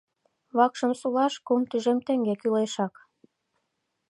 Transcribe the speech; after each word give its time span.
Вакшым 0.57 0.91
сулаш 0.99 1.33
кум 1.45 1.61
тӱжем 1.69 1.99
теҥге 2.05 2.33
кӱлешак... 2.41 2.93